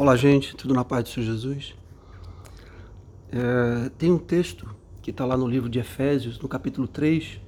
[0.00, 1.74] Olá, gente, tudo na paz do Senhor Jesus?
[3.30, 4.66] É, tem um texto
[5.02, 7.38] que está lá no livro de Efésios, no capítulo 3.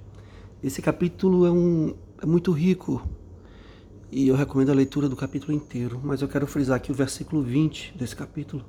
[0.63, 3.09] Esse capítulo é, um, é muito rico
[4.11, 7.43] e eu recomendo a leitura do capítulo inteiro, mas eu quero frisar aqui o versículo
[7.43, 8.63] 20 desse capítulo,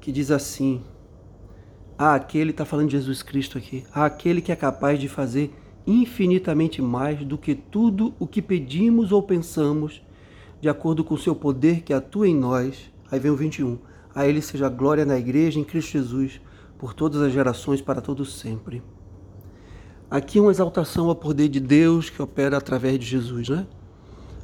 [0.00, 0.82] que diz assim:
[1.96, 5.54] Ah, aquele, está falando de Jesus Cristo aqui, ah, aquele que é capaz de fazer
[5.86, 10.02] infinitamente mais do que tudo o que pedimos ou pensamos
[10.60, 12.90] de acordo com o seu poder que atua em nós.
[13.10, 13.78] Aí vem o 21.
[14.14, 16.40] A ele seja glória na igreja em Cristo Jesus,
[16.78, 18.82] por todas as gerações, para todos sempre.
[20.10, 23.66] Aqui uma exaltação ao poder de Deus que opera através de Jesus, né?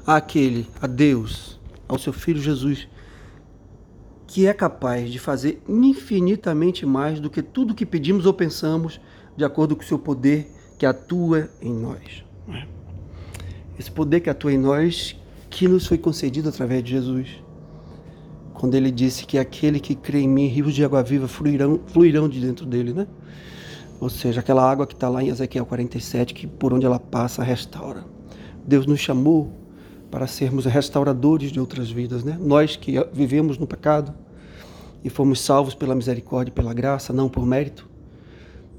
[0.07, 1.59] Aquele, a Deus,
[1.89, 2.87] ao seu Filho Jesus,
[4.27, 9.01] que é capaz de fazer infinitamente mais do que tudo que pedimos ou pensamos,
[9.37, 12.25] de acordo com o seu poder que atua em nós.
[13.79, 15.17] Esse poder que atua em nós
[15.55, 17.29] que nos foi concedido através de Jesus.
[18.53, 22.29] Quando ele disse que aquele que crê em mim, rios de água viva fluirão, fluirão
[22.29, 23.07] de dentro dele, né?
[24.01, 27.45] Ou seja, aquela água que está lá em Ezequiel 47, que por onde ela passa,
[27.45, 28.05] restaura.
[28.67, 29.53] Deus nos chamou
[30.11, 32.37] para sermos restauradores de outras vidas, né?
[32.41, 34.13] Nós que vivemos no pecado
[35.05, 37.89] e fomos salvos pela misericórdia e pela graça, não por mérito,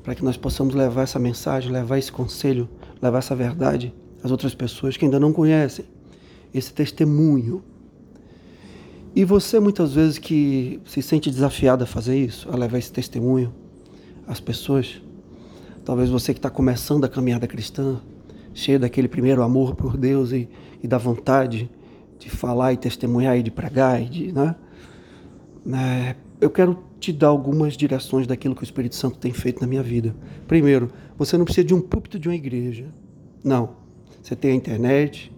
[0.04, 2.68] para que nós possamos levar essa mensagem, levar esse conselho,
[3.02, 5.95] levar essa verdade às outras pessoas que ainda não conhecem
[6.58, 7.62] esse testemunho.
[9.16, 13.54] E você muitas vezes que se sente desafiado a fazer isso, a levar esse testemunho
[14.28, 15.02] às pessoas,
[15.84, 18.02] talvez você que está começando a caminhada cristã,
[18.54, 20.50] cheio daquele primeiro amor por Deus e,
[20.82, 21.70] e da vontade
[22.18, 24.56] de falar e testemunhar e de pregar e de, né?
[25.74, 29.68] É, eu quero te dar algumas direções daquilo que o Espírito Santo tem feito na
[29.68, 30.16] minha vida.
[30.48, 32.88] Primeiro, você não precisa de um púlpito de uma igreja.
[33.44, 33.76] Não.
[34.22, 35.32] Você tem a internet,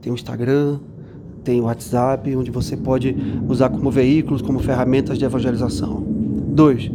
[0.00, 0.78] tem o Instagram,
[1.44, 3.16] tem o WhatsApp, onde você pode
[3.48, 6.04] usar como veículos, como ferramentas de evangelização.
[6.48, 6.90] Dois,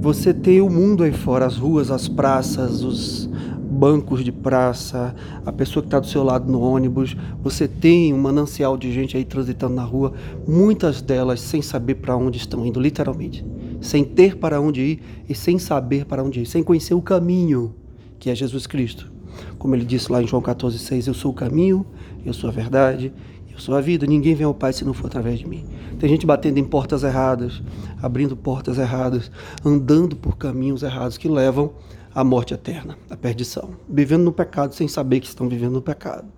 [0.00, 3.28] você tem o mundo aí fora, as ruas, as praças, os
[3.70, 8.18] bancos de praça, a pessoa que está do seu lado no ônibus, você tem um
[8.18, 10.12] manancial de gente aí transitando na rua,
[10.46, 13.44] muitas delas sem saber para onde estão indo, literalmente,
[13.80, 17.74] sem ter para onde ir e sem saber para onde ir, sem conhecer o caminho
[18.18, 19.09] que é Jesus Cristo.
[19.58, 21.84] Como ele disse lá em João 14,6, eu sou o caminho,
[22.24, 23.12] eu sou a verdade,
[23.52, 24.06] eu sou a vida.
[24.06, 25.64] Ninguém vem ao Pai se não for através de mim.
[25.98, 27.62] Tem gente batendo em portas erradas,
[28.02, 29.30] abrindo portas erradas,
[29.64, 31.72] andando por caminhos errados que levam
[32.14, 33.70] à morte eterna, à perdição.
[33.88, 36.28] Vivendo no pecado sem saber que estão vivendo no pecado.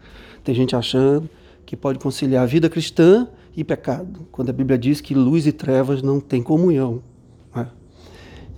[0.45, 1.29] Tem gente achando
[1.65, 5.53] que pode conciliar a vida cristã e pecado, quando a Bíblia diz que luz e
[5.53, 7.03] trevas não têm comunhão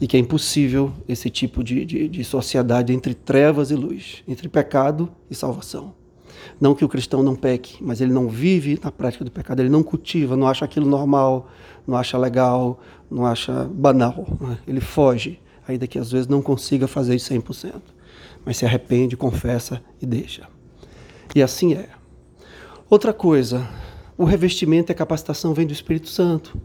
[0.01, 4.49] e que é impossível esse tipo de, de, de, sociedade entre trevas e luz, entre
[4.49, 5.95] pecado e salvação.
[6.61, 9.69] Não que o cristão não peque, mas ele não vive na prática do pecado, ele
[9.69, 11.49] não cultiva, não acha aquilo normal,
[11.87, 14.27] não acha legal, não acha banal.
[14.41, 14.59] Né?
[14.67, 17.75] Ele foge, ainda que às vezes não consiga fazer isso 100%,
[18.45, 20.49] mas se arrepende, confessa e deixa.
[21.35, 21.89] E assim é.
[22.91, 23.67] Outra coisa,
[24.17, 26.57] o revestimento e a capacitação vem do Espírito Santo.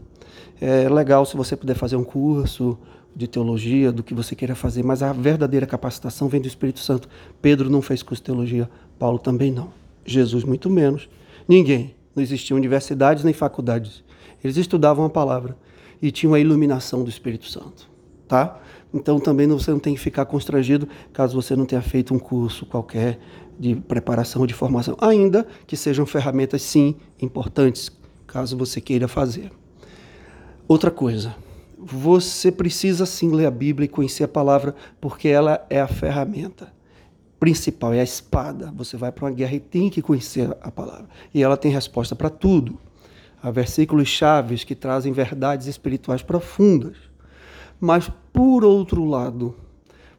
[0.60, 2.78] É legal se você puder fazer um curso,
[3.14, 7.08] de teologia, do que você queira fazer, mas a verdadeira capacitação vem do Espírito Santo.
[7.42, 9.72] Pedro não fez curso de teologia, Paulo também não.
[10.04, 11.08] Jesus muito menos.
[11.46, 11.94] Ninguém.
[12.14, 14.02] Não existiam universidades nem faculdades.
[14.42, 15.56] Eles estudavam a palavra
[16.02, 17.88] e tinham a iluminação do Espírito Santo,
[18.26, 18.58] tá?
[18.92, 22.66] Então também você não tem que ficar constrangido caso você não tenha feito um curso
[22.66, 23.18] qualquer
[23.58, 27.92] de preparação de formação, ainda que sejam ferramentas sim importantes,
[28.26, 29.52] caso você queira fazer.
[30.66, 31.36] Outra coisa,
[31.82, 36.72] você precisa sim ler a Bíblia e conhecer a palavra, porque ela é a ferramenta
[37.38, 38.72] principal, é a espada.
[38.76, 41.08] Você vai para uma guerra e tem que conhecer a palavra.
[41.32, 42.78] E ela tem resposta para tudo.
[43.42, 46.96] Há versículos chaves que trazem verdades espirituais profundas.
[47.80, 49.56] Mas, por outro lado,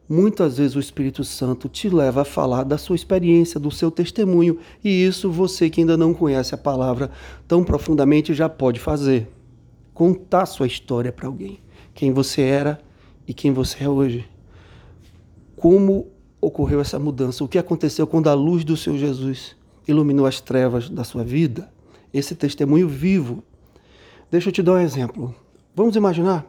[0.09, 4.57] muitas vezes o Espírito Santo te leva a falar da sua experiência, do seu testemunho,
[4.83, 7.11] e isso você que ainda não conhece a palavra
[7.47, 9.29] tão profundamente já pode fazer
[10.01, 11.59] contar sua história para alguém.
[11.93, 12.81] Quem você era
[13.27, 14.27] e quem você é hoje.
[15.55, 16.07] Como
[16.41, 17.43] ocorreu essa mudança?
[17.43, 19.55] O que aconteceu quando a luz do seu Jesus
[19.87, 21.71] iluminou as trevas da sua vida?
[22.11, 23.43] Esse testemunho vivo.
[24.31, 25.35] Deixa eu te dar um exemplo.
[25.75, 26.47] Vamos imaginar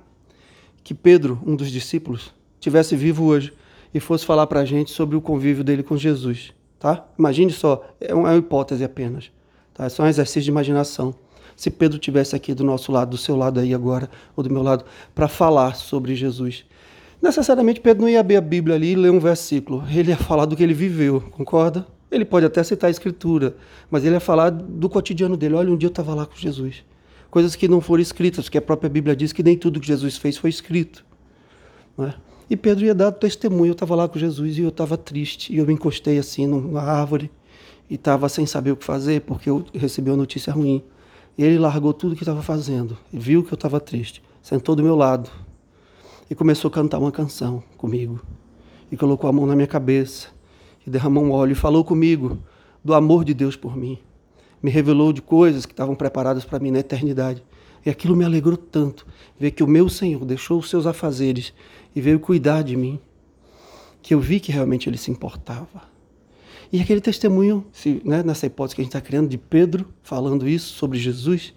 [0.82, 3.52] que Pedro, um dos discípulos, tivesse vivo hoje
[3.92, 7.06] e fosse falar para a gente sobre o convívio dele com Jesus, tá?
[7.18, 9.30] Imagine só, é uma hipótese apenas,
[9.74, 9.84] tá?
[9.84, 11.14] É só um exercício de imaginação
[11.56, 14.62] se Pedro tivesse aqui do nosso lado, do seu lado aí agora, ou do meu
[14.62, 14.84] lado,
[15.14, 16.64] para falar sobre Jesus.
[17.20, 20.44] Necessariamente Pedro não ia abrir a Bíblia ali e ler um versículo, ele ia falar
[20.44, 21.86] do que ele viveu, concorda?
[22.10, 23.56] Ele pode até citar a Escritura,
[23.90, 25.54] mas ele ia falar do cotidiano dele.
[25.54, 26.84] Olha, um dia eu estava lá com Jesus.
[27.30, 30.18] coisas que não foram escritas, porque a própria Bíblia diz que nem tudo que Jesus
[30.18, 31.02] fez foi escrito.
[31.98, 32.12] É?
[32.50, 33.70] E Pedro ia dar testemunho.
[33.70, 35.50] Eu estava lá com Jesus e eu estava triste.
[35.50, 37.30] E eu me encostei assim numa árvore
[37.88, 40.82] e estava sem saber o que fazer, porque eu recebi uma notícia ruim.
[41.38, 45.30] Ele largou tudo que estava fazendo, viu que eu estava triste, sentou do meu lado
[46.28, 48.20] e começou a cantar uma canção comigo.
[48.90, 50.28] E colocou a mão na minha cabeça
[50.86, 52.38] e derramou um óleo e falou comigo
[52.84, 53.98] do amor de Deus por mim.
[54.62, 57.42] Me revelou de coisas que estavam preparadas para mim na eternidade.
[57.84, 59.06] E aquilo me alegrou tanto,
[59.38, 61.52] ver que o meu Senhor deixou os seus afazeres
[61.96, 63.00] e veio cuidar de mim,
[64.00, 65.91] que eu vi que realmente ele se importava.
[66.72, 70.48] E aquele testemunho, se, né, nessa hipótese que a gente está criando de Pedro falando
[70.48, 71.52] isso sobre Jesus,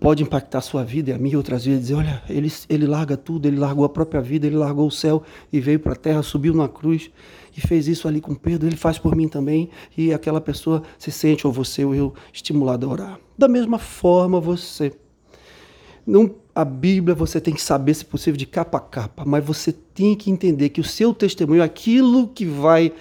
[0.00, 1.82] pode impactar a sua vida e a minha outras vezes.
[1.82, 5.22] Dizer, olha, ele, ele larga tudo, ele largou a própria vida, ele largou o céu
[5.52, 7.10] e veio para a terra, subiu na cruz
[7.54, 9.68] e fez isso ali com Pedro, ele faz por mim também.
[9.96, 13.20] E aquela pessoa se sente, ou você ou eu, estimulado a orar.
[13.36, 14.92] Da mesma forma, você.
[16.06, 19.70] Não, a Bíblia você tem que saber, se possível, de capa a capa, mas você
[19.70, 22.92] tem que entender que o seu testemunho, aquilo que vai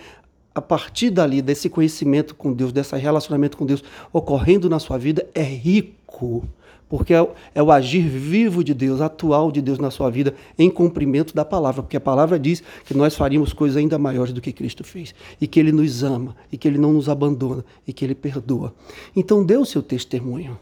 [0.58, 5.28] a partir dali, desse conhecimento com Deus, desse relacionamento com Deus ocorrendo na sua vida,
[5.36, 6.44] é rico
[6.90, 10.70] porque é, é, o agir vivo de Deus, atual de Deus na sua vida, em
[10.70, 14.54] cumprimento da palavra, porque a palavra diz que nós faríamos coisas ainda maiores do que
[14.54, 18.06] Cristo fez, e que Ele nos ama, e que Ele não nos abandona, e que
[18.06, 18.74] Ele perdoa.
[19.14, 20.58] Então dê o seu testemunho.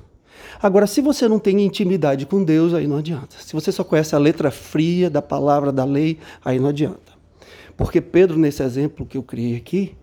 [0.60, 3.36] Agora, se você não tem intimidade com Deus, aí não adianta.
[3.40, 7.15] Se você só conhece a letra fria da palavra da lei, aí não adianta.
[7.78, 9.96] Porque Pedro, nesse exemplo que eu criei aqui,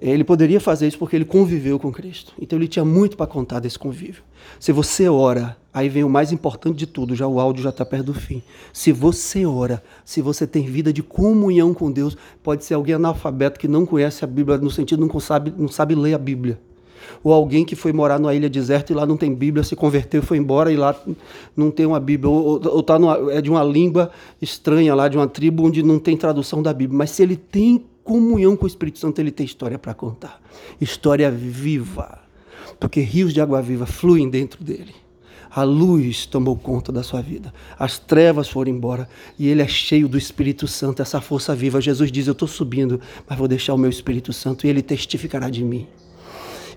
[0.00, 2.32] ele poderia fazer isso porque ele conviveu com Cristo.
[2.40, 4.22] Então ele tinha muito para contar desse convívio.
[4.58, 7.84] Se você ora, aí vem o mais importante de tudo, já o áudio já está
[7.84, 8.42] perto do fim.
[8.72, 13.60] Se você ora, se você tem vida de comunhão com Deus, pode ser alguém analfabeto
[13.60, 16.58] que não conhece a Bíblia, no sentido não sabe, não sabe ler a Bíblia.
[17.22, 20.22] Ou alguém que foi morar numa ilha deserta e lá não tem Bíblia, se converteu,
[20.22, 20.94] foi embora e lá
[21.56, 22.30] não tem uma Bíblia.
[22.30, 24.10] Ou, tá numa, é de uma língua
[24.40, 26.96] estranha lá, de uma tribo onde não tem tradução da Bíblia.
[26.96, 30.40] Mas se ele tem comunhão com o Espírito Santo, ele tem história para contar.
[30.80, 32.18] História viva.
[32.78, 34.94] Porque rios de água viva fluem dentro dele.
[35.50, 37.52] A luz tomou conta da sua vida.
[37.76, 39.08] As trevas foram embora.
[39.36, 41.80] E ele é cheio do Espírito Santo, essa força viva.
[41.80, 45.50] Jesus diz: Eu estou subindo, mas vou deixar o meu Espírito Santo e ele testificará
[45.50, 45.88] de mim.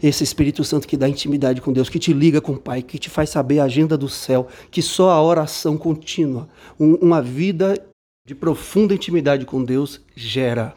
[0.03, 2.99] Esse Espírito Santo que dá intimidade com Deus, que te liga com o Pai, que
[2.99, 7.81] te faz saber a agenda do céu, que só a oração contínua, uma vida
[8.27, 10.75] de profunda intimidade com Deus gera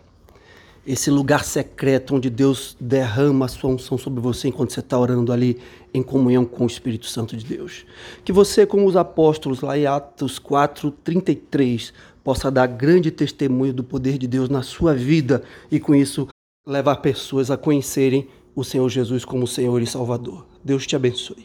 [0.86, 5.32] esse lugar secreto onde Deus derrama a sua unção sobre você enquanto você está orando
[5.32, 5.58] ali
[5.92, 7.84] em comunhão com o Espírito Santo de Deus.
[8.24, 13.82] Que você, como os apóstolos lá em Atos 4, 33, possa dar grande testemunho do
[13.82, 16.28] poder de Deus na sua vida e com isso
[16.64, 20.46] levar pessoas a conhecerem o Senhor Jesus como Senhor e Salvador.
[20.64, 21.34] Deus te abençoe.